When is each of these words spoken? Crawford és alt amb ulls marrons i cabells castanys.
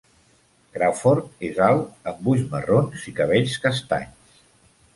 Crawford 0.77 1.43
és 1.49 1.59
alt 1.67 2.09
amb 2.13 2.31
ulls 2.33 2.47
marrons 2.55 3.07
i 3.13 3.17
cabells 3.23 3.61
castanys. 3.67 4.37